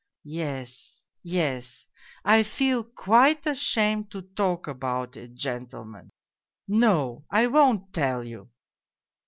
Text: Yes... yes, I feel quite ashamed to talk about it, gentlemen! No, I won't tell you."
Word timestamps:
Yes... 0.23 1.03
yes, 1.21 1.85
I 2.25 2.41
feel 2.41 2.83
quite 2.85 3.45
ashamed 3.45 4.09
to 4.09 4.23
talk 4.23 4.67
about 4.67 5.15
it, 5.15 5.35
gentlemen! 5.35 6.09
No, 6.67 7.23
I 7.29 7.45
won't 7.45 7.93
tell 7.93 8.23
you." 8.23 8.49